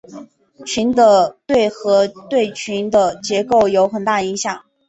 [0.65, 4.65] 群的对合对群的结构有很大影响。